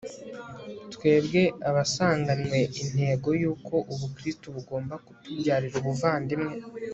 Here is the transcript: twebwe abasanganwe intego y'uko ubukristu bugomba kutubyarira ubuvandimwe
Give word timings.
twebwe 0.93 1.41
abasanganwe 1.69 2.57
intego 2.83 3.27
y'uko 3.41 3.75
ubukristu 3.93 4.45
bugomba 4.55 4.95
kutubyarira 5.05 5.75
ubuvandimwe 5.81 6.53